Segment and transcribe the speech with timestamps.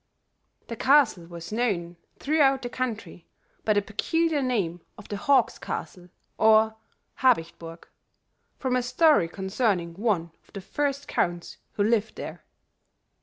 [0.65, 3.27] The castle was known throughout the country
[3.63, 6.75] by the peculiar name of the Hawk's Castle or
[7.19, 7.87] Habicht burg,
[8.57, 12.43] from a story concerning one of the first counts who lived there.